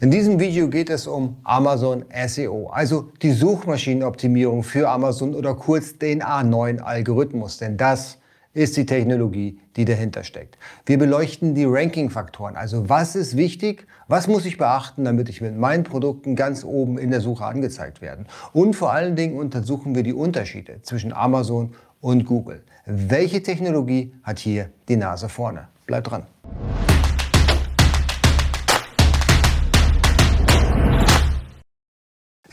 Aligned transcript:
In 0.00 0.10
diesem 0.10 0.40
Video 0.40 0.68
geht 0.68 0.90
es 0.90 1.06
um 1.06 1.36
Amazon 1.44 2.04
SEO, 2.26 2.66
also 2.66 3.12
die 3.22 3.30
Suchmaschinenoptimierung 3.30 4.64
für 4.64 4.88
Amazon 4.88 5.36
oder 5.36 5.54
kurz 5.54 5.98
den 5.98 6.20
A9-Algorithmus, 6.20 7.58
denn 7.58 7.76
das 7.76 8.18
ist 8.54 8.76
die 8.76 8.86
Technologie, 8.86 9.60
die 9.76 9.84
dahinter 9.84 10.24
steckt. 10.24 10.58
Wir 10.84 10.98
beleuchten 10.98 11.54
die 11.54 11.64
Ranking-Faktoren, 11.64 12.56
also 12.56 12.88
was 12.88 13.14
ist 13.14 13.36
wichtig, 13.36 13.86
was 14.08 14.26
muss 14.26 14.46
ich 14.46 14.58
beachten, 14.58 15.04
damit 15.04 15.28
ich 15.28 15.40
mit 15.40 15.56
meinen 15.56 15.84
Produkten 15.84 16.34
ganz 16.34 16.64
oben 16.64 16.98
in 16.98 17.12
der 17.12 17.20
Suche 17.20 17.44
angezeigt 17.44 18.02
werden. 18.02 18.26
Und 18.52 18.74
vor 18.74 18.92
allen 18.92 19.14
Dingen 19.14 19.38
untersuchen 19.38 19.94
wir 19.94 20.02
die 20.02 20.12
Unterschiede 20.12 20.82
zwischen 20.82 21.12
Amazon 21.12 21.72
und 22.00 22.26
Google. 22.26 22.64
Welche 22.84 23.44
Technologie 23.44 24.12
hat 24.24 24.40
hier 24.40 24.70
die 24.88 24.96
Nase 24.96 25.28
vorne? 25.28 25.68
Bleibt 25.86 26.10
dran. 26.10 26.24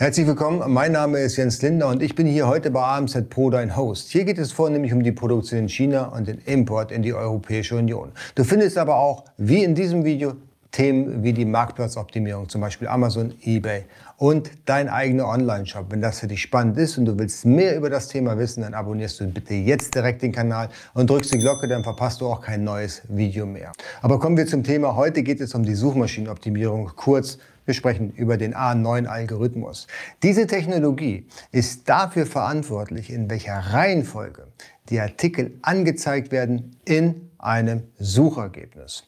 Herzlich 0.02 0.26
willkommen, 0.26 0.64
mein 0.74 0.94
Name 0.94 1.20
ist 1.20 1.38
Jens 1.38 1.62
Linder 1.62 1.88
und 1.88 2.02
ich 2.02 2.16
bin 2.16 2.26
hier 2.26 2.48
heute 2.48 2.72
bei 2.72 2.82
AMZ 2.82 3.30
Pro, 3.30 3.52
dein 3.52 3.78
Host. 3.78 4.10
Hier 4.10 4.24
geht 4.24 4.40
es 4.40 4.52
vornehmlich 4.52 4.92
um 4.94 5.04
die 5.04 5.12
Produktion 5.12 5.60
in 5.60 5.70
China 5.70 6.06
und 6.06 6.28
den 6.28 6.40
Import 6.40 6.92
in 6.92 7.04
die 7.04 7.14
Europäische 7.14 7.76
Union. 7.76 8.12
Du 8.34 8.44
findest 8.44 8.80
aber 8.80 8.96
auch, 8.96 9.26
wie 9.38 9.64
in 9.64 9.76
diesem 9.76 10.04
Video, 10.04 10.34
Themen 10.72 11.22
wie 11.22 11.34
die 11.34 11.46
Marktplatzoptimierung, 11.46 12.50
zum 12.50 12.62
Beispiel 12.62 12.88
Amazon, 12.88 13.36
eBay 13.44 13.84
und 14.18 14.50
dein 14.66 14.90
eigener 14.90 15.28
Online-Shop. 15.28 15.86
Wenn 15.90 16.02
das 16.02 16.22
für 16.22 16.28
dich 16.28 16.42
spannend 16.42 16.80
ist 16.80 16.98
und 16.98 17.06
du 17.06 17.20
willst 17.20 17.46
mehr 17.46 17.78
über 17.78 17.92
das 17.92 18.08
Thema 18.08 18.40
wissen, 18.40 18.62
dann 18.62 18.74
abonnierst 18.74 19.20
du 19.20 19.28
bitte 19.28 19.54
jetzt 19.54 19.94
direkt 19.94 20.24
den 20.24 20.32
Kanal 20.32 20.70
und 20.96 21.12
drückst 21.12 21.32
die 21.32 21.38
Glocke, 21.38 21.68
dann 21.68 21.84
verpasst 21.84 22.22
du 22.22 22.26
auch 22.26 22.42
kein 22.42 22.64
neues 22.64 23.04
Video 23.08 23.46
mehr. 23.46 23.72
Aber 24.02 24.18
kommen 24.18 24.36
wir 24.36 24.48
zum 24.48 24.64
Thema. 24.64 24.96
Heute 24.96 25.22
geht 25.22 25.42
es 25.42 25.54
um 25.54 25.64
die 25.64 25.76
Suchmaschinenoptimierung, 25.76 26.90
kurz 26.96 27.38
wir 27.72 27.76
sprechen 27.76 28.12
über 28.12 28.36
den 28.36 28.54
A9-Algorithmus. 28.54 29.88
Diese 30.24 30.46
Technologie 30.46 31.26
ist 31.54 31.88
dafür 31.88 32.26
verantwortlich, 32.26 33.10
in 33.10 33.30
welcher 33.30 33.54
Reihenfolge 33.54 34.48
die 34.90 35.00
Artikel 35.00 35.58
angezeigt 35.62 36.34
werden 36.34 36.76
in 36.84 37.32
einem 37.38 37.84
Suchergebnis. 37.98 39.04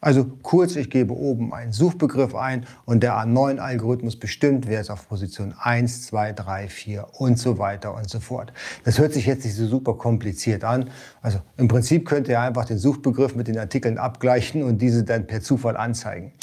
Also 0.00 0.24
kurz, 0.24 0.76
ich 0.76 0.88
gebe 0.88 1.16
oben 1.16 1.52
einen 1.52 1.72
Suchbegriff 1.72 2.36
ein 2.36 2.64
und 2.84 3.02
der 3.02 3.14
A9-Algorithmus 3.14 4.20
bestimmt, 4.20 4.68
wer 4.68 4.80
ist 4.80 4.90
auf 4.90 5.08
Position 5.08 5.52
1, 5.58 6.06
2, 6.06 6.32
3, 6.32 6.68
4 6.68 7.08
und 7.14 7.40
so 7.40 7.58
weiter 7.58 7.92
und 7.92 8.08
so 8.08 8.20
fort. 8.20 8.52
Das 8.84 9.00
hört 9.00 9.14
sich 9.14 9.26
jetzt 9.26 9.44
nicht 9.44 9.56
so 9.56 9.66
super 9.66 9.94
kompliziert 9.94 10.62
an. 10.62 10.90
Also 11.22 11.40
im 11.56 11.66
Prinzip 11.66 12.06
könnt 12.06 12.28
ihr 12.28 12.40
einfach 12.40 12.66
den 12.66 12.78
Suchbegriff 12.78 13.34
mit 13.34 13.48
den 13.48 13.58
Artikeln 13.58 13.98
abgleichen 13.98 14.62
und 14.62 14.78
diese 14.78 15.02
dann 15.02 15.26
per 15.26 15.40
Zufall 15.40 15.76
anzeigen. 15.76 16.34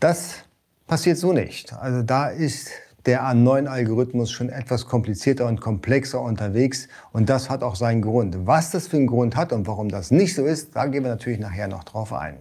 Das 0.00 0.45
passiert 0.86 1.18
so 1.18 1.32
nicht. 1.32 1.72
Also 1.74 2.02
da 2.02 2.28
ist 2.28 2.70
der 3.06 3.22
A9-Algorithmus 3.22 4.32
schon 4.32 4.48
etwas 4.48 4.86
komplizierter 4.86 5.46
und 5.46 5.60
komplexer 5.60 6.20
unterwegs 6.20 6.88
und 7.12 7.28
das 7.28 7.48
hat 7.48 7.62
auch 7.62 7.76
seinen 7.76 8.02
Grund. 8.02 8.36
Was 8.46 8.72
das 8.72 8.88
für 8.88 8.96
einen 8.96 9.06
Grund 9.06 9.36
hat 9.36 9.52
und 9.52 9.66
warum 9.68 9.88
das 9.88 10.10
nicht 10.10 10.34
so 10.34 10.44
ist, 10.44 10.74
da 10.74 10.86
gehen 10.86 11.04
wir 11.04 11.10
natürlich 11.10 11.38
nachher 11.38 11.68
noch 11.68 11.84
drauf 11.84 12.12
ein. 12.12 12.38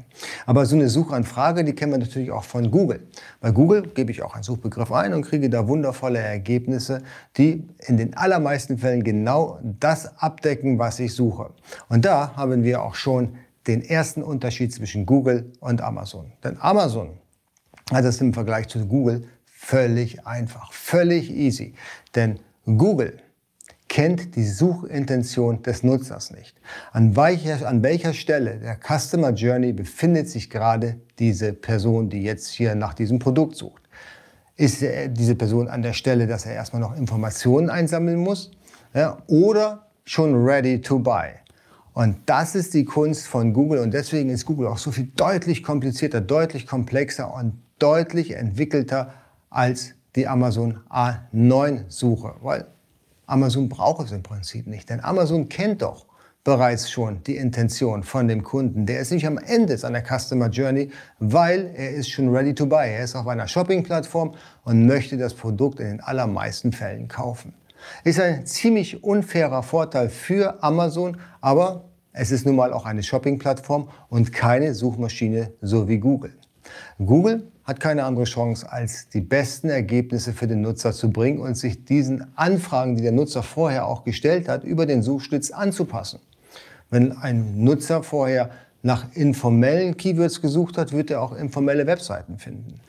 Aber 0.47 0.65
so 0.65 0.75
eine 0.75 0.89
Suchanfrage, 0.89 1.63
die 1.63 1.73
kennen 1.73 1.91
wir 1.91 1.99
natürlich 1.99 2.31
auch 2.31 2.43
von 2.43 2.71
Google. 2.71 3.01
Bei 3.41 3.51
Google 3.51 3.83
gebe 3.93 4.11
ich 4.11 4.23
auch 4.23 4.33
einen 4.33 4.43
Suchbegriff 4.43 4.91
ein 4.91 5.13
und 5.13 5.21
kriege 5.21 5.49
da 5.51 5.67
wundervolle 5.67 6.19
Ergebnisse, 6.19 7.03
die 7.37 7.67
in 7.85 7.97
den 7.97 8.17
allermeisten 8.17 8.79
Fällen 8.79 9.03
genau 9.03 9.59
das 9.61 10.17
abdecken, 10.17 10.79
was 10.79 10.99
ich 10.99 11.13
suche. 11.13 11.51
Und 11.89 12.05
da 12.05 12.35
haben 12.35 12.63
wir 12.63 12.81
auch 12.81 12.95
schon 12.95 13.35
den 13.67 13.83
ersten 13.83 14.23
Unterschied 14.23 14.73
zwischen 14.73 15.05
Google 15.05 15.51
und 15.59 15.81
Amazon. 15.81 16.31
Denn 16.43 16.57
Amazon 16.59 17.19
also 17.91 18.07
das 18.07 18.15
ist 18.15 18.21
im 18.21 18.33
Vergleich 18.33 18.67
zu 18.67 18.85
Google 18.85 19.27
völlig 19.45 20.25
einfach, 20.25 20.73
völlig 20.73 21.31
easy. 21.31 21.73
Denn 22.15 22.39
Google 22.65 23.19
kennt 23.87 24.35
die 24.35 24.45
Suchintention 24.45 25.61
des 25.63 25.83
Nutzers 25.83 26.31
nicht. 26.31 26.55
An 26.91 27.15
welcher, 27.15 27.67
an 27.67 27.83
welcher 27.83 28.13
Stelle 28.13 28.57
der 28.57 28.77
Customer 28.77 29.31
Journey 29.31 29.73
befindet 29.73 30.29
sich 30.29 30.49
gerade 30.49 30.99
diese 31.19 31.53
Person, 31.53 32.09
die 32.09 32.23
jetzt 32.23 32.49
hier 32.49 32.75
nach 32.75 32.93
diesem 32.93 33.19
Produkt 33.19 33.55
sucht? 33.55 33.83
Ist 34.57 34.81
diese 34.81 35.35
Person 35.35 35.67
an 35.67 35.81
der 35.81 35.93
Stelle, 35.93 36.27
dass 36.27 36.45
er 36.45 36.53
erstmal 36.53 36.81
noch 36.81 36.95
Informationen 36.95 37.69
einsammeln 37.69 38.17
muss? 38.17 38.51
Ja, 38.93 39.21
oder 39.27 39.87
schon 40.05 40.33
ready 40.35 40.79
to 40.81 40.97
buy? 40.97 41.29
Und 41.95 42.17
das 42.25 42.55
ist 42.55 42.73
die 42.73 42.83
Kunst 42.83 43.25
von 43.25 43.53
Google 43.53 43.79
und 43.79 43.93
deswegen 43.93 44.29
ist 44.29 44.45
Google 44.45 44.67
auch 44.67 44.77
so 44.77 44.91
viel 44.91 45.07
deutlich 45.15 45.63
komplizierter, 45.63 46.19
deutlich 46.19 46.67
komplexer 46.67 47.33
und 47.33 47.53
deutlich 47.79 48.35
entwickelter 48.35 49.13
als 49.49 49.93
die 50.17 50.27
Amazon 50.27 50.79
A9-Suche, 50.89 52.35
weil 52.41 52.65
Amazon 53.27 53.69
braucht 53.69 54.07
es 54.07 54.11
im 54.11 54.23
Prinzip 54.23 54.67
nicht, 54.67 54.89
denn 54.89 54.99
Amazon 54.99 55.47
kennt 55.47 55.83
doch 55.83 56.05
bereits 56.43 56.91
schon 56.91 57.23
die 57.23 57.37
Intention 57.37 58.03
von 58.03 58.27
dem 58.27 58.43
Kunden. 58.43 58.85
Der 58.85 58.99
ist 58.99 59.13
nicht 59.13 59.25
am 59.25 59.37
Ende 59.37 59.77
seiner 59.77 60.01
Customer 60.01 60.49
Journey, 60.49 60.91
weil 61.19 61.71
er 61.75 61.91
ist 61.91 62.09
schon 62.09 62.27
ready 62.27 62.53
to 62.53 62.65
buy. 62.65 62.89
Er 62.89 63.05
ist 63.05 63.15
auf 63.15 63.25
einer 63.25 63.47
Shopping-Plattform 63.47 64.35
und 64.65 64.85
möchte 64.85 65.17
das 65.17 65.33
Produkt 65.33 65.79
in 65.79 65.87
den 65.87 66.01
allermeisten 66.01 66.73
Fällen 66.73 67.07
kaufen. 67.07 67.53
Ist 68.03 68.19
ein 68.19 68.45
ziemlich 68.45 69.03
unfairer 69.03 69.63
Vorteil 69.63 70.09
für 70.09 70.63
Amazon, 70.63 71.17
aber 71.41 71.85
es 72.13 72.31
ist 72.31 72.45
nun 72.45 72.55
mal 72.55 72.71
auch 72.71 72.85
eine 72.85 73.03
Shopping-Plattform 73.03 73.89
und 74.09 74.31
keine 74.31 74.73
Suchmaschine 74.73 75.51
so 75.61 75.87
wie 75.87 75.97
Google. 75.97 76.33
Google 76.97 77.51
hat 77.65 77.79
keine 77.79 78.03
andere 78.03 78.25
Chance, 78.25 78.71
als 78.71 79.09
die 79.09 79.21
besten 79.21 79.69
Ergebnisse 79.69 80.33
für 80.33 80.47
den 80.47 80.61
Nutzer 80.61 80.93
zu 80.93 81.09
bringen 81.11 81.39
und 81.39 81.55
sich 81.55 81.83
diesen 81.83 82.25
Anfragen, 82.35 82.95
die 82.95 83.01
der 83.01 83.11
Nutzer 83.11 83.43
vorher 83.43 83.87
auch 83.87 84.03
gestellt 84.03 84.47
hat, 84.47 84.63
über 84.63 84.85
den 84.85 85.01
Suchschlitz 85.01 85.51
anzupassen. 85.51 86.19
Wenn 86.89 87.11
ein 87.17 87.63
Nutzer 87.63 88.03
vorher 88.03 88.51
nach 88.83 89.07
informellen 89.15 89.97
Keywords 89.97 90.41
gesucht 90.41 90.77
hat, 90.77 90.91
wird 90.91 91.09
er 91.09 91.21
auch 91.21 91.35
informelle 91.35 91.87
Webseiten 91.87 92.37
finden. 92.37 92.79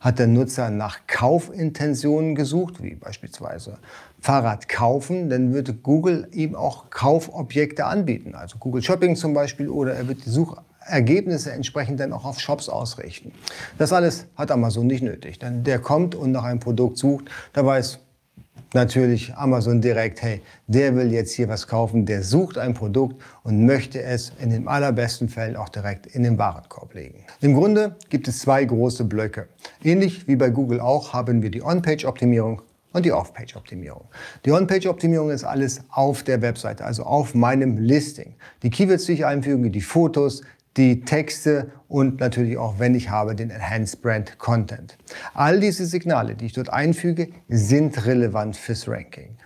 Hat 0.00 0.18
der 0.18 0.26
Nutzer 0.26 0.70
nach 0.70 1.06
Kaufintentionen 1.06 2.34
gesucht, 2.34 2.82
wie 2.82 2.94
beispielsweise 2.94 3.78
Fahrrad 4.20 4.68
kaufen, 4.68 5.28
dann 5.28 5.52
wird 5.52 5.82
Google 5.82 6.26
ihm 6.32 6.54
auch 6.54 6.90
Kaufobjekte 6.90 7.84
anbieten, 7.84 8.34
also 8.34 8.56
Google 8.58 8.82
Shopping 8.82 9.14
zum 9.14 9.34
Beispiel, 9.34 9.68
oder 9.68 9.94
er 9.94 10.08
wird 10.08 10.24
die 10.24 10.30
Such 10.30 10.56
Ergebnisse 10.86 11.52
entsprechend 11.52 12.00
dann 12.00 12.12
auch 12.12 12.24
auf 12.24 12.40
Shops 12.40 12.68
ausrichten. 12.68 13.32
Das 13.78 13.92
alles 13.92 14.26
hat 14.36 14.50
Amazon 14.50 14.86
nicht 14.86 15.02
nötig, 15.02 15.38
denn 15.38 15.62
der 15.62 15.78
kommt 15.78 16.14
und 16.14 16.32
nach 16.32 16.44
einem 16.44 16.60
Produkt 16.60 16.98
sucht, 16.98 17.26
da 17.52 17.64
weiß 17.64 17.98
natürlich 18.74 19.34
Amazon 19.34 19.80
direkt, 19.80 20.22
hey, 20.22 20.40
der 20.66 20.94
will 20.96 21.12
jetzt 21.12 21.32
hier 21.32 21.48
was 21.48 21.66
kaufen, 21.66 22.06
der 22.06 22.22
sucht 22.22 22.58
ein 22.58 22.74
Produkt 22.74 23.22
und 23.42 23.66
möchte 23.66 24.02
es 24.02 24.32
in 24.40 24.50
den 24.50 24.68
allerbesten 24.68 25.28
Fällen 25.28 25.56
auch 25.56 25.68
direkt 25.68 26.06
in 26.06 26.22
den 26.22 26.38
Warenkorb 26.38 26.94
legen. 26.94 27.24
Im 27.40 27.54
Grunde 27.54 27.96
gibt 28.08 28.28
es 28.28 28.40
zwei 28.40 28.64
große 28.64 29.04
Blöcke. 29.04 29.48
Ähnlich 29.82 30.28
wie 30.28 30.36
bei 30.36 30.50
Google 30.50 30.80
auch 30.80 31.12
haben 31.12 31.42
wir 31.42 31.50
die 31.50 31.62
On-Page-Optimierung 31.62 32.62
und 32.92 33.04
die 33.04 33.12
Off-Page-Optimierung. 33.12 34.04
Die 34.44 34.52
On-Page-Optimierung 34.52 35.30
ist 35.30 35.44
alles 35.44 35.80
auf 35.90 36.22
der 36.22 36.42
Webseite, 36.42 36.84
also 36.84 37.04
auf 37.04 37.34
meinem 37.34 37.78
Listing. 37.78 38.34
Die 38.62 38.70
Keywords, 38.70 39.04
die 39.06 39.12
ich 39.12 39.26
einfüge, 39.26 39.70
die 39.70 39.80
Fotos, 39.80 40.42
die 40.76 41.00
Texte 41.00 41.72
und 41.88 42.20
natürlich 42.20 42.56
auch, 42.56 42.78
wenn 42.78 42.94
ich 42.94 43.10
habe, 43.10 43.34
den 43.34 43.50
Enhanced 43.50 44.02
Brand 44.02 44.38
Content. 44.38 44.96
All 45.34 45.60
diese 45.60 45.86
Signale, 45.86 46.36
die 46.36 46.46
ich 46.46 46.52
dort 46.52 46.72
einfüge, 46.72 47.28
sind 47.48 48.06
relevant 48.06 48.56
fürs 48.56 48.88
Ranking. 48.88 49.36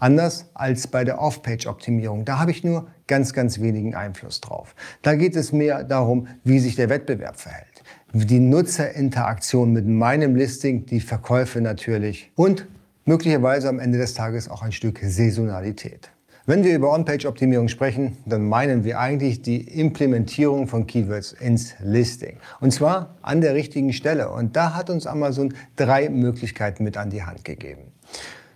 Anders 0.00 0.46
als 0.54 0.86
bei 0.86 1.04
der 1.04 1.20
Off-Page-Optimierung. 1.20 2.24
Da 2.24 2.38
habe 2.38 2.50
ich 2.50 2.64
nur 2.64 2.88
ganz, 3.06 3.32
ganz 3.32 3.60
wenigen 3.60 3.94
Einfluss 3.94 4.40
drauf. 4.40 4.74
Da 5.02 5.14
geht 5.14 5.36
es 5.36 5.52
mehr 5.52 5.84
darum, 5.84 6.28
wie 6.42 6.58
sich 6.58 6.74
der 6.74 6.88
Wettbewerb 6.88 7.38
verhält. 7.38 7.82
Die 8.12 8.40
Nutzerinteraktion 8.40 9.72
mit 9.72 9.86
meinem 9.86 10.34
Listing, 10.34 10.86
die 10.86 11.00
Verkäufe 11.00 11.60
natürlich 11.60 12.32
und 12.34 12.66
möglicherweise 13.04 13.68
am 13.68 13.78
Ende 13.78 13.98
des 13.98 14.14
Tages 14.14 14.48
auch 14.48 14.62
ein 14.62 14.72
Stück 14.72 15.00
Saisonalität. 15.02 16.10
Wenn 16.48 16.64
wir 16.64 16.74
über 16.74 16.94
On-Page-Optimierung 16.94 17.68
sprechen, 17.68 18.16
dann 18.24 18.48
meinen 18.48 18.82
wir 18.82 18.98
eigentlich 18.98 19.42
die 19.42 19.60
Implementierung 19.60 20.66
von 20.66 20.86
Keywords 20.86 21.32
ins 21.32 21.74
Listing. 21.78 22.38
Und 22.58 22.70
zwar 22.70 23.16
an 23.20 23.42
der 23.42 23.52
richtigen 23.52 23.92
Stelle. 23.92 24.30
Und 24.30 24.56
da 24.56 24.74
hat 24.74 24.88
uns 24.88 25.06
Amazon 25.06 25.52
drei 25.76 26.08
Möglichkeiten 26.08 26.84
mit 26.84 26.96
an 26.96 27.10
die 27.10 27.22
Hand 27.22 27.44
gegeben. 27.44 27.92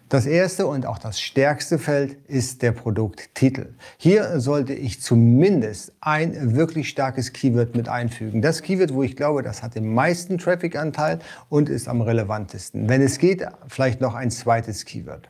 Das 0.09 0.25
erste 0.25 0.67
und 0.69 0.87
auch 0.87 0.97
das 0.97 1.21
stärkste 1.21 1.79
Feld 1.79 2.17
ist 2.29 2.63
der 2.63 2.73
Produkttitel. 2.73 3.75
Hier 3.99 4.41
sollte 4.41 4.73
ich 4.73 5.03
zumindest 5.03 5.93
ein 6.01 6.57
wirklich 6.57 6.89
starkes 6.89 7.35
Keyword 7.35 7.77
mit 7.77 7.91
einfügen. 7.91 8.41
Das 8.41 8.63
Keyword, 8.63 8.95
wo 8.95 9.03
ich 9.03 9.17
glaube, 9.17 9.43
das 9.43 9.63
hat 9.63 9.75
den 9.75 9.93
meisten 9.93 10.39
Traffic-Anteil 10.39 11.19
und 11.51 11.69
ist 11.69 11.89
am 11.89 12.01
relevantesten. 12.01 12.89
Wenn 12.89 13.03
es 13.03 13.19
geht, 13.19 13.47
vielleicht 13.69 14.01
noch 14.01 14.15
ein 14.15 14.31
zweites 14.31 14.87
Keyword. 14.87 15.29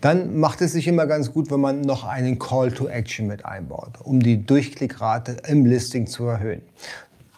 Dann 0.00 0.38
macht 0.38 0.60
es 0.60 0.72
sich 0.72 0.86
immer 0.86 1.06
ganz 1.06 1.32
gut, 1.32 1.50
wenn 1.50 1.60
man 1.60 1.80
noch 1.80 2.04
einen 2.04 2.38
Call 2.38 2.70
to 2.72 2.88
Action 2.88 3.26
mit 3.26 3.44
einbaut, 3.44 3.98
um 4.02 4.20
die 4.20 4.44
Durchklickrate 4.44 5.36
im 5.48 5.64
Listing 5.64 6.06
zu 6.06 6.24
erhöhen. 6.24 6.62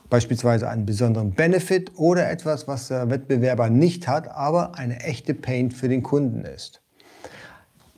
beispielsweise 0.09 0.69
einen 0.69 0.87
besonderen 0.87 1.33
Benefit 1.33 1.93
oder 1.97 2.31
etwas, 2.31 2.69
was 2.69 2.89
der 2.89 3.11
Wettbewerber 3.11 3.71
nicht 3.71 4.07
hat, 4.07 4.29
aber 4.29 4.77
eine 4.77 5.01
echte 5.01 5.35
Pain 5.35 5.71
für 5.71 5.89
den 5.89 6.03
Kunden 6.03 6.45
ist. 6.45 6.81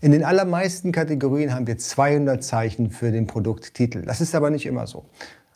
In 0.00 0.12
den 0.12 0.22
allermeisten 0.22 0.92
Kategorien 0.92 1.52
haben 1.52 1.66
wir 1.66 1.76
200 1.76 2.42
Zeichen 2.42 2.90
für 2.90 3.10
den 3.10 3.26
Produkttitel. 3.26 4.02
Das 4.02 4.20
ist 4.20 4.34
aber 4.34 4.48
nicht 4.48 4.64
immer 4.64 4.86
so. 4.86 5.06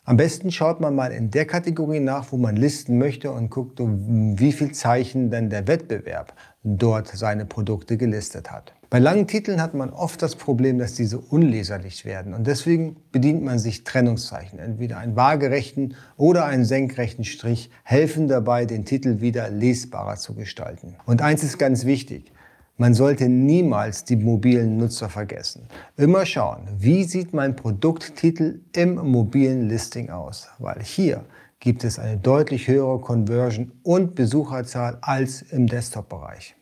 Am 0.05 0.17
besten 0.17 0.51
schaut 0.51 0.81
man 0.81 0.95
mal 0.95 1.13
in 1.13 1.31
der 1.31 1.45
Kategorie 1.45 2.01
nach, 2.01 2.33
wo 2.33 2.37
man 2.37 2.57
listen 2.57 2.97
möchte 2.97 3.31
und 3.31 3.49
guckt, 3.49 3.79
wie 3.79 4.51
viel 4.51 4.73
Zeichen 4.73 5.31
denn 5.31 5.49
der 5.49 5.65
Wettbewerb 5.65 6.33
dort 6.61 7.07
seine 7.07 7.45
Produkte 7.45 7.95
gelistet 7.95 8.51
hat. 8.51 8.73
Bei 8.89 8.99
langen 8.99 9.27
Titeln 9.27 9.61
hat 9.61 9.73
man 9.73 9.91
oft 9.91 10.21
das 10.21 10.35
Problem, 10.35 10.77
dass 10.77 10.93
diese 10.95 11.19
unleserlich 11.19 12.03
werden 12.03 12.33
und 12.33 12.47
deswegen 12.47 12.97
bedient 13.13 13.43
man 13.43 13.59
sich 13.59 13.85
Trennungszeichen. 13.85 14.59
Entweder 14.59 14.97
einen 14.97 15.15
waagerechten 15.15 15.95
oder 16.17 16.45
einen 16.45 16.65
senkrechten 16.65 17.23
Strich 17.23 17.71
helfen 17.83 18.27
dabei, 18.27 18.65
den 18.65 18.83
Titel 18.83 19.21
wieder 19.21 19.49
lesbarer 19.49 20.17
zu 20.17 20.33
gestalten. 20.33 20.95
Und 21.05 21.21
eins 21.21 21.43
ist 21.43 21.57
ganz 21.57 21.85
wichtig. 21.85 22.32
Man 22.77 22.95
sollte 22.95 23.29
niemals 23.29 24.03
die 24.03 24.15
mobilen 24.15 24.77
Nutzer 24.77 25.07
vergessen. 25.07 25.67
Immer 25.95 26.25
schauen, 26.25 26.67
wie 26.79 27.03
sieht 27.03 27.31
mein 27.31 27.55
Produkttitel 27.55 28.61
im 28.75 28.95
mobilen 28.95 29.69
Listing 29.69 30.09
aus, 30.09 30.47
weil 30.57 30.81
hier 30.81 31.23
gibt 31.59 31.83
es 31.83 31.99
eine 31.99 32.17
deutlich 32.17 32.67
höhere 32.67 32.99
Conversion 32.99 33.71
und 33.83 34.15
Besucherzahl 34.15 34.97
als 35.01 35.43
im 35.43 35.67
Desktop-Bereich. 35.67 36.55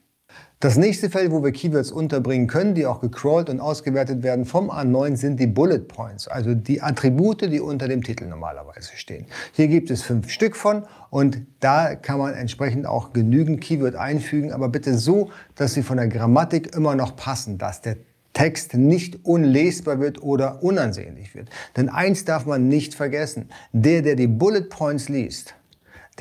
Das 0.62 0.78
nächste 0.78 1.10
Feld, 1.10 1.32
wo 1.32 1.44
wir 1.44 1.52
Keywords 1.52 1.92
unterbringen 1.92 2.46
können, 2.46 2.76
die 2.76 2.86
auch 2.86 3.02
gecrawlt 3.02 3.50
und 3.50 3.60
ausgewertet 3.60 4.22
werden 4.22 4.46
vom 4.46 4.70
A9, 4.70 5.16
sind 5.18 5.40
die 5.40 5.48
Bullet 5.48 5.80
Points, 5.80 6.28
also 6.28 6.54
die 6.54 6.84
Attribute, 6.84 7.52
die 7.52 7.60
unter 7.60 7.88
dem 7.88 8.04
Titel 8.04 8.28
normalerweise 8.28 8.96
stehen. 8.96 9.26
Hier 9.54 9.68
gibt 9.68 9.90
es 9.90 10.04
fünf 10.04 10.30
Stück 10.30 10.56
von 10.56 10.84
und 11.10 11.42
da 11.62 11.96
kann 11.96 12.20
man 12.20 12.36
entsprechend 12.36 12.86
auch 12.86 13.12
genügend 13.12 13.60
Keyword 13.60 13.96
einfügen, 13.96 14.52
aber 14.52 14.70
bitte 14.70 15.00
so, 15.00 15.32
dass 15.56 15.74
sie 15.74 15.82
von 15.82 15.98
der 15.98 16.10
Grammatik 16.10 16.76
immer 16.76 16.94
noch 16.94 17.16
passen, 17.16 17.58
dass 17.58 17.82
der 17.82 17.98
Text 18.34 18.76
nicht 18.76 19.26
unlesbar 19.26 20.00
wird 20.00 20.22
oder 20.22 20.62
unansehnlich 20.62 21.34
wird. 21.34 21.50
Denn 21.76 21.90
eins 21.90 22.24
darf 22.24 22.46
man 22.46 22.68
nicht 22.68 22.94
vergessen, 22.94 23.50
der, 23.74 24.04
der 24.04 24.16
die 24.16 24.28
Bullet 24.28 24.70
Points 24.70 25.10
liest, 25.10 25.56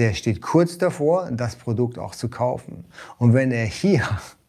der 0.00 0.14
steht 0.14 0.40
kurz 0.40 0.78
davor, 0.78 1.30
das 1.30 1.56
Produkt 1.56 1.98
auch 1.98 2.14
zu 2.14 2.30
kaufen. 2.30 2.86
Und 3.18 3.34
wenn 3.34 3.52
er 3.52 3.66
hier 3.66 4.02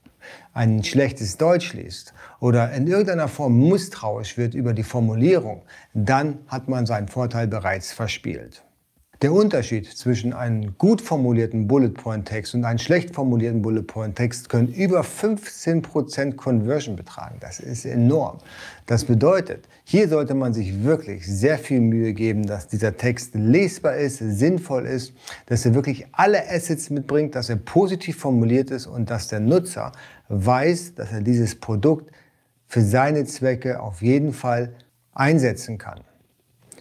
ein 0.53 0.83
schlechtes 0.83 1.37
Deutsch 1.37 1.73
liest 1.73 2.13
oder 2.39 2.71
in 2.71 2.87
irgendeiner 2.87 3.27
Form 3.27 3.67
misstrauisch 3.67 4.37
wird 4.37 4.53
über 4.53 4.73
die 4.73 4.83
Formulierung, 4.83 5.63
dann 5.93 6.39
hat 6.47 6.69
man 6.69 6.85
seinen 6.85 7.09
Vorteil 7.09 7.47
bereits 7.47 7.91
verspielt. 7.91 8.63
Der 9.21 9.33
Unterschied 9.33 9.85
zwischen 9.85 10.33
einem 10.33 10.75
gut 10.79 10.99
formulierten 10.99 11.67
Bullet 11.67 11.89
Point 11.89 12.27
Text 12.27 12.55
und 12.55 12.65
einem 12.65 12.79
schlecht 12.79 13.13
formulierten 13.13 13.61
Bullet 13.61 13.83
Point 13.83 14.15
Text 14.15 14.49
können 14.49 14.73
über 14.73 15.01
15% 15.01 16.35
Conversion 16.35 16.95
betragen. 16.95 17.37
Das 17.39 17.59
ist 17.59 17.85
enorm. 17.85 18.39
Das 18.87 19.05
bedeutet, 19.05 19.67
hier 19.83 20.09
sollte 20.09 20.33
man 20.33 20.55
sich 20.55 20.83
wirklich 20.83 21.27
sehr 21.27 21.59
viel 21.59 21.81
Mühe 21.81 22.13
geben, 22.13 22.47
dass 22.47 22.67
dieser 22.67 22.97
Text 22.97 23.35
lesbar 23.35 23.95
ist, 23.95 24.17
sinnvoll 24.17 24.87
ist, 24.87 25.13
dass 25.45 25.67
er 25.67 25.75
wirklich 25.75 26.07
alle 26.13 26.49
Assets 26.49 26.89
mitbringt, 26.89 27.35
dass 27.35 27.49
er 27.49 27.57
positiv 27.57 28.17
formuliert 28.17 28.71
ist 28.71 28.87
und 28.87 29.11
dass 29.11 29.27
der 29.27 29.39
Nutzer 29.39 29.91
weiß, 30.29 30.95
dass 30.95 31.11
er 31.11 31.21
dieses 31.21 31.53
Produkt 31.53 32.11
für 32.65 32.81
seine 32.81 33.25
Zwecke 33.25 33.81
auf 33.81 34.01
jeden 34.01 34.33
Fall 34.33 34.73
einsetzen 35.13 35.77
kann. 35.77 35.99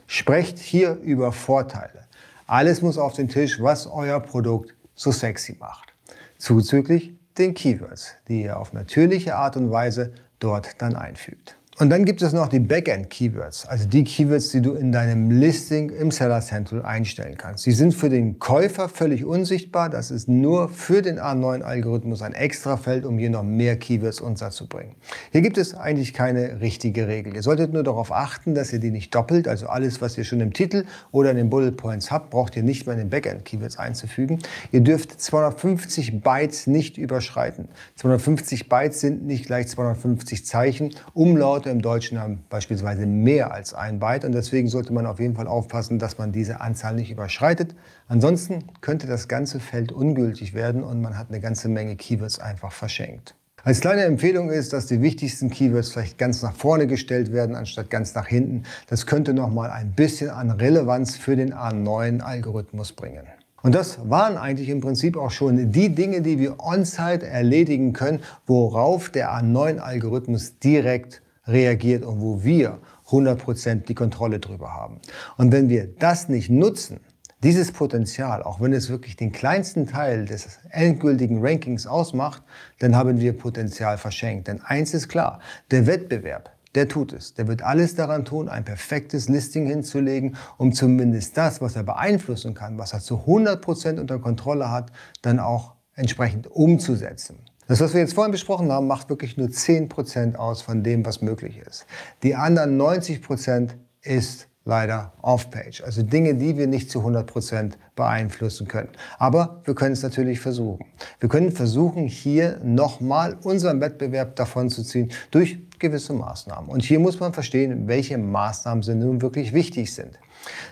Sprecht 0.06 0.58
hier 0.58 0.94
über 1.02 1.32
Vorteile. 1.32 2.08
Alles 2.50 2.82
muss 2.82 2.98
auf 2.98 3.14
den 3.14 3.28
Tisch, 3.28 3.62
was 3.62 3.86
euer 3.86 4.18
Produkt 4.18 4.74
so 4.96 5.12
sexy 5.12 5.56
macht. 5.60 5.94
Zuzüglich 6.36 7.14
den 7.38 7.54
Keywords, 7.54 8.16
die 8.26 8.42
ihr 8.42 8.58
auf 8.58 8.72
natürliche 8.72 9.36
Art 9.36 9.56
und 9.56 9.70
Weise 9.70 10.14
dort 10.40 10.82
dann 10.82 10.96
einfügt. 10.96 11.56
Und 11.80 11.88
dann 11.88 12.04
gibt 12.04 12.20
es 12.20 12.34
noch 12.34 12.48
die 12.48 12.60
Backend-Keywords, 12.60 13.64
also 13.66 13.88
die 13.88 14.04
Keywords, 14.04 14.50
die 14.50 14.60
du 14.60 14.74
in 14.74 14.92
deinem 14.92 15.30
Listing 15.30 15.88
im 15.88 16.10
Seller 16.10 16.42
Central 16.42 16.82
einstellen 16.82 17.38
kannst. 17.38 17.64
Die 17.64 17.72
sind 17.72 17.94
für 17.94 18.10
den 18.10 18.38
Käufer 18.38 18.90
völlig 18.90 19.24
unsichtbar. 19.24 19.88
Das 19.88 20.10
ist 20.10 20.28
nur 20.28 20.68
für 20.68 21.00
den 21.00 21.18
A9-Algorithmus 21.18 22.20
ein 22.20 22.34
extra 22.34 22.76
Feld, 22.76 23.06
um 23.06 23.16
hier 23.16 23.30
noch 23.30 23.44
mehr 23.44 23.78
Keywords 23.78 24.20
unterzubringen. 24.20 24.94
Hier 25.32 25.40
gibt 25.40 25.56
es 25.56 25.74
eigentlich 25.74 26.12
keine 26.12 26.60
richtige 26.60 27.08
Regel. 27.08 27.34
Ihr 27.34 27.42
solltet 27.42 27.72
nur 27.72 27.82
darauf 27.82 28.12
achten, 28.12 28.54
dass 28.54 28.74
ihr 28.74 28.78
die 28.78 28.90
nicht 28.90 29.14
doppelt. 29.14 29.48
Also 29.48 29.66
alles, 29.66 30.02
was 30.02 30.18
ihr 30.18 30.24
schon 30.24 30.40
im 30.40 30.52
Titel 30.52 30.84
oder 31.12 31.30
in 31.30 31.38
den 31.38 31.48
Bullet 31.48 31.72
Points 31.72 32.10
habt, 32.10 32.28
braucht 32.28 32.56
ihr 32.56 32.62
nicht 32.62 32.86
mehr 32.86 32.92
in 32.92 32.98
den 32.98 33.08
Backend-Keywords 33.08 33.78
einzufügen. 33.78 34.38
Ihr 34.70 34.82
dürft 34.82 35.18
250 35.18 36.20
Bytes 36.20 36.66
nicht 36.66 36.98
überschreiten. 36.98 37.68
250 37.96 38.68
Bytes 38.68 39.00
sind 39.00 39.24
nicht 39.24 39.46
gleich 39.46 39.68
250 39.68 40.44
Zeichen. 40.44 40.90
Umlaute 41.14 41.69
im 41.70 41.82
Deutschen 41.82 42.20
haben 42.20 42.44
beispielsweise 42.48 43.06
mehr 43.06 43.52
als 43.52 43.74
ein 43.74 43.98
Byte 43.98 44.24
und 44.24 44.32
deswegen 44.32 44.68
sollte 44.68 44.92
man 44.92 45.06
auf 45.06 45.20
jeden 45.20 45.34
Fall 45.34 45.46
aufpassen, 45.46 45.98
dass 45.98 46.18
man 46.18 46.32
diese 46.32 46.60
Anzahl 46.60 46.94
nicht 46.94 47.10
überschreitet. 47.10 47.74
Ansonsten 48.08 48.64
könnte 48.80 49.06
das 49.06 49.28
ganze 49.28 49.60
Feld 49.60 49.92
ungültig 49.92 50.54
werden 50.54 50.82
und 50.82 51.00
man 51.00 51.18
hat 51.18 51.28
eine 51.28 51.40
ganze 51.40 51.68
Menge 51.68 51.96
Keywords 51.96 52.38
einfach 52.38 52.72
verschenkt. 52.72 53.34
Als 53.62 53.80
kleine 53.80 54.04
Empfehlung 54.04 54.50
ist, 54.50 54.72
dass 54.72 54.86
die 54.86 55.02
wichtigsten 55.02 55.50
Keywords 55.50 55.92
vielleicht 55.92 56.16
ganz 56.16 56.42
nach 56.42 56.54
vorne 56.54 56.86
gestellt 56.86 57.30
werden, 57.30 57.54
anstatt 57.54 57.90
ganz 57.90 58.14
nach 58.14 58.26
hinten. 58.26 58.62
Das 58.88 59.06
könnte 59.06 59.34
nochmal 59.34 59.70
ein 59.70 59.92
bisschen 59.92 60.30
an 60.30 60.50
Relevanz 60.50 61.16
für 61.16 61.36
den 61.36 61.52
A9-Algorithmus 61.52 62.92
bringen. 62.92 63.26
Und 63.62 63.74
das 63.74 63.98
waren 64.08 64.38
eigentlich 64.38 64.70
im 64.70 64.80
Prinzip 64.80 65.18
auch 65.18 65.30
schon 65.30 65.70
die 65.72 65.94
Dinge, 65.94 66.22
die 66.22 66.38
wir 66.38 66.60
on-site 66.60 67.26
erledigen 67.26 67.92
können, 67.92 68.20
worauf 68.46 69.10
der 69.10 69.30
A9-Algorithmus 69.30 70.58
direkt 70.58 71.20
reagiert 71.50 72.04
und 72.04 72.20
wo 72.20 72.42
wir 72.42 72.80
100% 73.08 73.86
die 73.86 73.94
Kontrolle 73.94 74.38
drüber 74.38 74.72
haben. 74.72 75.00
Und 75.36 75.52
wenn 75.52 75.68
wir 75.68 75.86
das 75.86 76.28
nicht 76.28 76.50
nutzen, 76.50 77.00
dieses 77.42 77.72
Potenzial, 77.72 78.42
auch 78.42 78.60
wenn 78.60 78.72
es 78.74 78.90
wirklich 78.90 79.16
den 79.16 79.32
kleinsten 79.32 79.86
Teil 79.86 80.26
des 80.26 80.58
endgültigen 80.70 81.44
Rankings 81.44 81.86
ausmacht, 81.86 82.42
dann 82.80 82.94
haben 82.94 83.18
wir 83.18 83.32
Potenzial 83.32 83.96
verschenkt. 83.96 84.48
Denn 84.48 84.60
eins 84.60 84.92
ist 84.92 85.08
klar, 85.08 85.40
der 85.70 85.86
Wettbewerb, 85.86 86.50
der 86.74 86.86
tut 86.86 87.14
es. 87.14 87.34
Der 87.34 87.48
wird 87.48 87.62
alles 87.62 87.94
daran 87.94 88.26
tun, 88.26 88.48
ein 88.48 88.64
perfektes 88.64 89.28
Listing 89.28 89.66
hinzulegen, 89.66 90.36
um 90.58 90.72
zumindest 90.72 91.36
das, 91.36 91.62
was 91.62 91.76
er 91.76 91.82
beeinflussen 91.82 92.54
kann, 92.54 92.76
was 92.76 92.92
er 92.92 93.00
zu 93.00 93.16
100% 93.26 93.98
unter 93.98 94.18
Kontrolle 94.18 94.70
hat, 94.70 94.92
dann 95.22 95.40
auch 95.40 95.74
entsprechend 95.94 96.46
umzusetzen. 96.46 97.38
Das, 97.70 97.80
was 97.80 97.94
wir 97.94 98.00
jetzt 98.00 98.14
vorhin 98.14 98.32
besprochen 98.32 98.72
haben, 98.72 98.88
macht 98.88 99.10
wirklich 99.10 99.36
nur 99.36 99.46
10% 99.46 100.34
aus 100.34 100.60
von 100.60 100.82
dem, 100.82 101.06
was 101.06 101.22
möglich 101.22 101.56
ist. 101.64 101.86
Die 102.24 102.34
anderen 102.34 102.76
90% 102.80 103.68
ist 104.02 104.48
leider 104.64 105.12
off-page. 105.22 105.84
Also 105.84 106.02
Dinge, 106.02 106.34
die 106.34 106.58
wir 106.58 106.66
nicht 106.66 106.90
zu 106.90 106.98
100% 106.98 107.74
beeinflussen 107.94 108.66
können. 108.66 108.88
Aber 109.18 109.60
wir 109.62 109.76
können 109.76 109.92
es 109.92 110.02
natürlich 110.02 110.40
versuchen. 110.40 110.84
Wir 111.20 111.28
können 111.28 111.52
versuchen, 111.52 112.08
hier 112.08 112.58
nochmal 112.64 113.38
unseren 113.44 113.80
Wettbewerb 113.80 114.34
davon 114.34 114.68
zu 114.68 114.82
ziehen 114.82 115.12
durch 115.30 115.60
gewisse 115.78 116.12
Maßnahmen. 116.12 116.68
Und 116.68 116.82
hier 116.82 116.98
muss 116.98 117.20
man 117.20 117.32
verstehen, 117.32 117.86
welche 117.86 118.18
Maßnahmen 118.18 118.82
sind 118.82 118.98
nun 118.98 119.22
wirklich 119.22 119.52
wichtig 119.52 119.94
sind. 119.94 120.18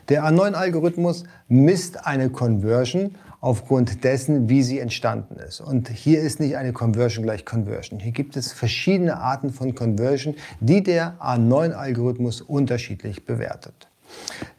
Der 0.09 0.25
A9-Algorithmus 0.25 1.23
misst 1.47 2.05
eine 2.05 2.31
Conversion 2.31 3.14
aufgrund 3.40 4.04
dessen, 4.04 4.49
wie 4.49 4.62
sie 4.62 4.78
entstanden 4.80 5.37
ist. 5.37 5.61
Und 5.61 5.88
hier 5.88 6.21
ist 6.21 6.40
nicht 6.40 6.57
eine 6.57 6.73
Conversion 6.73 7.25
gleich 7.25 7.45
Conversion. 7.45 8.00
Hier 8.00 8.12
gibt 8.12 8.37
es 8.37 8.52
verschiedene 8.52 9.18
Arten 9.18 9.50
von 9.50 9.75
Conversion, 9.75 10.35
die 10.61 10.83
der 10.83 11.16
A9-Algorithmus 11.21 12.40
unterschiedlich 12.40 13.25
bewertet. 13.25 13.88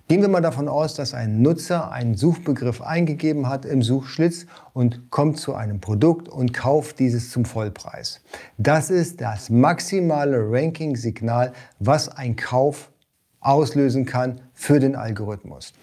Gehen 0.08 0.22
wir 0.22 0.28
mal 0.28 0.42
davon 0.42 0.68
aus, 0.68 0.96
dass 0.96 1.14
ein 1.14 1.42
Nutzer 1.42 1.92
einen 1.92 2.16
Suchbegriff 2.16 2.82
eingegeben 2.82 3.48
hat 3.48 3.66
im 3.66 3.84
Suchschlitz 3.84 4.48
und 4.74 5.12
kommt 5.12 5.38
zu 5.38 5.54
einem 5.54 5.82
Produkt 5.82 6.30
und 6.30 6.54
kauft 6.54 7.00
dieses 7.00 7.30
zum 7.30 7.46
Vollpreis. 7.46 8.22
Das 8.58 8.90
ist 8.90 9.22
das 9.22 9.50
maximale 9.50 10.38
Ranking-Signal, 10.40 11.54
was 11.80 12.10
ein 12.10 12.36
Kauf 12.36 12.92
auslösen 13.40 14.06
kann 14.06 14.42
für 14.54 14.80
den 14.80 14.96
Algorithmus 14.96 15.74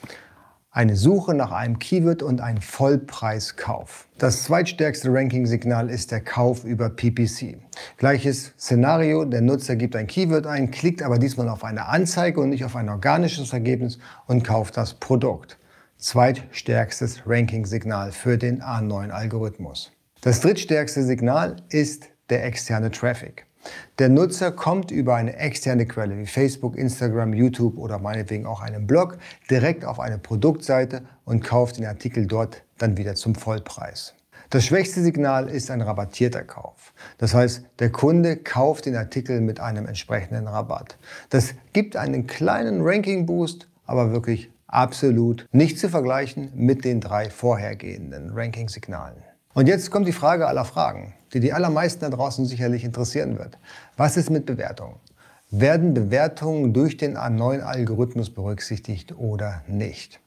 eine 0.77 0.95
Suche 0.95 1.33
nach 1.33 1.53
einem 1.53 1.79
Keyword 1.79 2.23
und 2.23 2.43
ein 2.43 2.61
Vollpreiskauf. 2.61 4.09
Das 4.19 4.45
zweitstärkste 4.45 5.09
Ranking-Signal 5.11 5.89
ist 5.89 6.11
der 6.11 6.21
Kauf 6.21 6.65
über 6.65 6.91
PPC. 6.91 7.57
Gleiches 7.97 8.53
Szenario, 8.59 9.25
der 9.25 9.41
Nutzer 9.41 9.75
gibt 9.77 9.97
ein 9.97 10.07
Keyword 10.07 10.47
ein, 10.47 10.71
klickt 10.71 11.03
aber 11.03 11.19
diesmal 11.19 11.49
auf 11.49 11.65
eine 11.65 11.87
Anzeige 11.87 12.43
und 12.43 12.51
nicht 12.51 12.63
auf 12.63 12.77
ein 12.77 12.91
organisches 12.91 13.55
Ergebnis 13.55 13.99
und 14.27 14.45
kauft 14.45 14.77
das 14.77 14.93
Produkt. 14.93 15.57
Zweitstärkstes 15.97 17.23
Ranking-Signal 17.27 18.13
für 18.13 18.37
den 18.37 18.61
A9-Algorithmus. 18.61 19.93
Das 20.21 20.41
drittstärkste 20.43 21.05
Signal 21.05 21.57
ist 21.71 22.11
der 22.29 22.45
externe 22.45 22.91
Traffic. 22.91 23.47
Der 23.99 24.09
Nutzer 24.09 24.53
kommt 24.53 24.91
über 24.91 25.15
eine 25.15 25.37
externe 25.37 25.87
Quelle 25.87 26.19
wie 26.19 26.27
Facebook, 26.27 26.77
Instagram, 26.77 27.33
YouTube 27.33 27.79
oder 27.79 27.99
meinetwegen 27.99 28.47
auch 28.47 28.61
einen 28.61 28.87
Blog 28.87 29.19
direkt 29.51 29.85
auf 29.85 30.01
eine 30.01 30.19
Produktseite 30.19 31.03
und 31.25 31.43
kauft 31.43 31.79
den 31.79 31.87
Artikel 31.87 32.27
dort 32.27 32.63
dann 32.79 32.97
wieder 32.97 33.15
zum 33.15 33.35
Vollpreis. 33.35 34.15
Das 34.51 34.65
schwächste 34.65 35.03
Signal 35.03 35.49
ist 35.49 35.71
ein 35.71 35.81
rabattierter 35.81 36.45
Kauf. 36.45 36.93
Das 37.19 37.35
heißt, 37.35 37.63
der 37.81 37.91
Kunde 37.91 38.37
kauft 38.37 38.87
den 38.87 38.95
Artikel 38.95 39.41
mit 39.41 39.59
einem 39.59 39.87
entsprechenden 39.87 40.47
Rabatt. 40.47 40.99
Das 41.31 41.55
gibt 41.73 41.97
einen 41.97 42.27
kleinen 42.29 42.83
Ranking-Boost, 42.83 43.69
aber 43.87 44.13
wirklich 44.13 44.51
absolut 44.69 45.47
nicht 45.51 45.79
zu 45.79 45.89
vergleichen 45.89 46.53
mit 46.55 46.85
den 46.85 47.01
drei 47.01 47.31
vorhergehenden 47.31 48.31
Ranking-Signalen. 48.35 49.26
Und 49.57 49.69
jetzt 49.69 49.91
kommt 49.91 50.07
die 50.07 50.13
Frage 50.13 50.47
aller 50.49 50.67
Fragen, 50.67 51.15
die 51.33 51.41
die 51.41 51.55
allermeisten 51.55 52.01
da 52.03 52.11
draußen 52.11 52.45
sicherlich 52.45 52.85
interessieren 52.85 53.39
wird. 53.39 53.57
Was 53.97 54.19
ist 54.19 54.29
mit 54.29 54.45
Bewertungen? 54.45 54.97
Werden 55.51 55.95
Bewertungen 55.95 56.75
durch 56.75 56.99
den 56.99 57.15
neuen 57.15 57.63
Algorithmus 57.63 58.29
berücksichtigt 58.29 59.17
oder 59.17 59.63
nicht? 59.67 60.21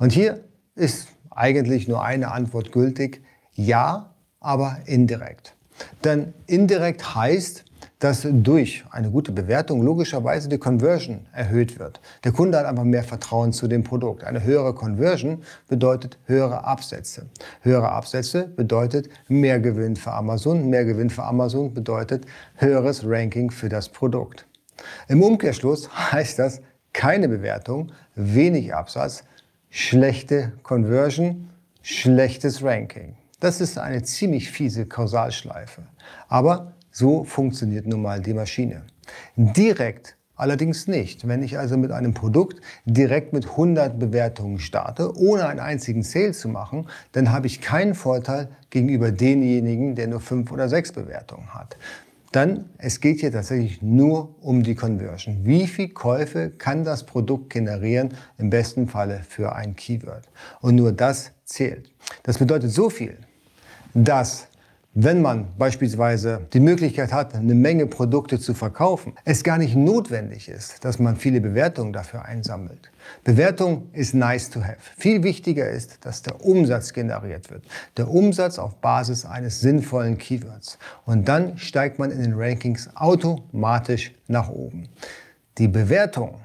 Und 0.00 0.10
hier 0.10 0.40
ist 0.74 1.06
eigentlich 1.30 1.86
nur 1.86 2.02
eine 2.02 2.32
Antwort 2.32 2.72
gültig. 2.72 3.22
Ja, 3.52 4.16
aber 4.40 4.78
indirekt. 4.86 5.54
Denn 6.02 6.34
indirekt 6.48 7.14
heißt, 7.14 7.64
dass 8.02 8.26
durch 8.28 8.82
eine 8.90 9.12
gute 9.12 9.30
Bewertung 9.30 9.80
logischerweise 9.84 10.48
die 10.48 10.58
Conversion 10.58 11.24
erhöht 11.32 11.78
wird. 11.78 12.00
Der 12.24 12.32
Kunde 12.32 12.58
hat 12.58 12.66
einfach 12.66 12.82
mehr 12.82 13.04
Vertrauen 13.04 13.52
zu 13.52 13.68
dem 13.68 13.84
Produkt. 13.84 14.24
Eine 14.24 14.42
höhere 14.42 14.74
Conversion 14.74 15.44
bedeutet 15.68 16.18
höhere 16.24 16.64
Absätze. 16.64 17.26
Höhere 17.60 17.92
Absätze 17.92 18.48
bedeutet 18.48 19.08
mehr 19.28 19.60
Gewinn 19.60 19.94
für 19.94 20.10
Amazon. 20.10 20.68
Mehr 20.68 20.84
Gewinn 20.84 21.10
für 21.10 21.22
Amazon 21.22 21.72
bedeutet 21.72 22.26
höheres 22.56 23.06
Ranking 23.06 23.52
für 23.52 23.68
das 23.68 23.88
Produkt. 23.88 24.48
Im 25.06 25.22
Umkehrschluss 25.22 25.88
heißt 26.12 26.40
das 26.40 26.60
keine 26.92 27.28
Bewertung, 27.28 27.92
wenig 28.16 28.74
Absatz, 28.74 29.22
schlechte 29.70 30.54
Conversion, 30.64 31.50
schlechtes 31.82 32.64
Ranking. 32.64 33.14
Das 33.38 33.60
ist 33.60 33.78
eine 33.78 34.02
ziemlich 34.02 34.50
fiese 34.50 34.86
Kausalschleife. 34.86 35.82
Aber 36.26 36.72
so 36.92 37.24
funktioniert 37.24 37.86
nun 37.86 38.02
mal 38.02 38.20
die 38.20 38.34
Maschine. 38.34 38.82
Direkt 39.36 40.16
allerdings 40.36 40.86
nicht. 40.86 41.26
Wenn 41.26 41.42
ich 41.42 41.58
also 41.58 41.76
mit 41.76 41.90
einem 41.90 42.14
Produkt 42.14 42.60
direkt 42.84 43.32
mit 43.32 43.46
100 43.46 43.98
Bewertungen 43.98 44.58
starte, 44.58 45.16
ohne 45.16 45.46
einen 45.46 45.60
einzigen 45.60 46.02
Sale 46.02 46.32
zu 46.32 46.48
machen, 46.48 46.86
dann 47.12 47.32
habe 47.32 47.46
ich 47.46 47.60
keinen 47.60 47.94
Vorteil 47.94 48.48
gegenüber 48.70 49.10
denjenigen, 49.10 49.94
der 49.94 50.08
nur 50.08 50.20
5 50.20 50.50
oder 50.52 50.68
6 50.68 50.92
Bewertungen 50.92 51.54
hat. 51.54 51.76
Dann, 52.32 52.70
es 52.78 53.00
geht 53.00 53.20
hier 53.20 53.30
tatsächlich 53.30 53.82
nur 53.82 54.34
um 54.40 54.62
die 54.62 54.74
Conversion. 54.74 55.44
Wie 55.44 55.66
viel 55.66 55.90
Käufe 55.90 56.50
kann 56.50 56.82
das 56.82 57.04
Produkt 57.04 57.50
generieren, 57.50 58.14
im 58.38 58.48
besten 58.48 58.88
Falle 58.88 59.20
für 59.28 59.54
ein 59.54 59.76
Keyword? 59.76 60.22
Und 60.62 60.76
nur 60.76 60.92
das 60.92 61.32
zählt. 61.44 61.92
Das 62.22 62.38
bedeutet 62.38 62.70
so 62.70 62.88
viel, 62.88 63.18
dass 63.92 64.48
wenn 64.94 65.22
man 65.22 65.56
beispielsweise 65.56 66.46
die 66.52 66.60
Möglichkeit 66.60 67.14
hat, 67.14 67.34
eine 67.34 67.54
Menge 67.54 67.86
Produkte 67.86 68.38
zu 68.38 68.52
verkaufen, 68.52 69.14
es 69.24 69.42
gar 69.42 69.56
nicht 69.56 69.74
notwendig 69.74 70.50
ist, 70.50 70.84
dass 70.84 70.98
man 70.98 71.16
viele 71.16 71.40
Bewertungen 71.40 71.94
dafür 71.94 72.26
einsammelt. 72.26 72.90
Bewertung 73.24 73.88
ist 73.94 74.14
nice 74.14 74.50
to 74.50 74.60
have. 74.60 74.76
Viel 74.98 75.22
wichtiger 75.22 75.68
ist, 75.70 76.04
dass 76.04 76.20
der 76.20 76.44
Umsatz 76.44 76.92
generiert 76.92 77.50
wird. 77.50 77.64
Der 77.96 78.10
Umsatz 78.10 78.58
auf 78.58 78.82
Basis 78.82 79.24
eines 79.24 79.60
sinnvollen 79.60 80.18
Keywords. 80.18 80.78
Und 81.06 81.26
dann 81.26 81.56
steigt 81.56 81.98
man 81.98 82.10
in 82.10 82.20
den 82.20 82.34
Rankings 82.34 82.90
automatisch 82.94 84.12
nach 84.28 84.50
oben. 84.50 84.90
Die 85.56 85.68
Bewertung, 85.68 86.40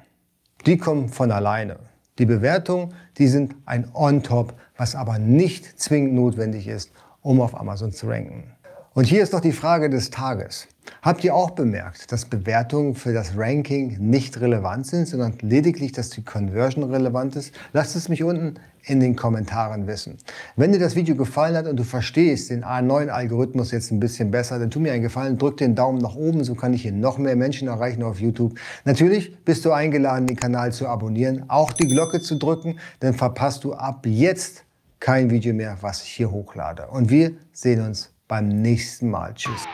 die 0.64 0.78
kommen 0.78 1.10
von 1.10 1.32
alleine. 1.32 1.80
Die 2.18 2.26
Bewertungen, 2.26 2.94
die 3.18 3.28
sind 3.28 3.56
ein 3.66 3.90
On-Top, 3.92 4.54
was 4.76 4.94
aber 4.94 5.18
nicht 5.18 5.78
zwingend 5.78 6.14
notwendig 6.14 6.66
ist, 6.66 6.90
um 7.22 7.40
auf 7.40 7.58
Amazon 7.58 7.92
zu 7.92 8.06
ranken. 8.08 8.52
Und 8.94 9.04
hier 9.04 9.22
ist 9.22 9.32
noch 9.32 9.40
die 9.40 9.52
Frage 9.52 9.90
des 9.90 10.10
Tages. 10.10 10.66
Habt 11.02 11.22
ihr 11.22 11.34
auch 11.34 11.50
bemerkt, 11.50 12.10
dass 12.10 12.24
Bewertungen 12.24 12.94
für 12.94 13.12
das 13.12 13.36
Ranking 13.36 13.96
nicht 14.00 14.40
relevant 14.40 14.86
sind, 14.86 15.06
sondern 15.06 15.34
lediglich, 15.40 15.92
dass 15.92 16.10
die 16.10 16.24
Conversion 16.24 16.82
relevant 16.82 17.36
ist? 17.36 17.54
Lasst 17.72 17.94
es 17.94 18.08
mich 18.08 18.24
unten 18.24 18.54
in 18.88 19.00
den 19.00 19.14
Kommentaren 19.14 19.86
wissen. 19.86 20.16
Wenn 20.56 20.72
dir 20.72 20.78
das 20.78 20.96
Video 20.96 21.14
gefallen 21.14 21.56
hat 21.56 21.66
und 21.66 21.76
du 21.76 21.84
verstehst 21.84 22.50
den 22.50 22.64
neuen 22.82 23.10
Algorithmus 23.10 23.70
jetzt 23.70 23.92
ein 23.92 24.00
bisschen 24.00 24.30
besser, 24.30 24.58
dann 24.58 24.70
tu 24.70 24.80
mir 24.80 24.92
einen 24.92 25.02
Gefallen, 25.02 25.38
drück 25.38 25.58
den 25.58 25.74
Daumen 25.74 25.98
nach 25.98 26.16
oben, 26.16 26.42
so 26.42 26.54
kann 26.54 26.72
ich 26.72 26.82
hier 26.82 26.92
noch 26.92 27.18
mehr 27.18 27.36
Menschen 27.36 27.68
erreichen 27.68 28.02
auf 28.02 28.18
YouTube. 28.18 28.58
Natürlich 28.84 29.44
bist 29.44 29.64
du 29.64 29.72
eingeladen, 29.72 30.26
den 30.26 30.36
Kanal 30.36 30.72
zu 30.72 30.88
abonnieren, 30.88 31.44
auch 31.48 31.72
die 31.72 31.86
Glocke 31.86 32.20
zu 32.20 32.36
drücken, 32.36 32.78
dann 33.00 33.14
verpasst 33.14 33.64
du 33.64 33.74
ab 33.74 34.06
jetzt 34.06 34.64
kein 35.00 35.30
Video 35.30 35.54
mehr, 35.54 35.78
was 35.80 36.02
ich 36.02 36.10
hier 36.10 36.30
hochlade. 36.30 36.88
Und 36.88 37.10
wir 37.10 37.32
sehen 37.52 37.84
uns 37.84 38.12
beim 38.26 38.48
nächsten 38.48 39.10
Mal. 39.10 39.34
Tschüss. 39.34 39.66